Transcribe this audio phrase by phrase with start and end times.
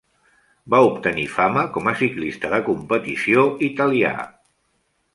[0.73, 4.19] Va obtenir fama com a ciclista de competició italià.